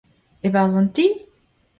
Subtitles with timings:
[0.45, 1.07] E-barzh an ti?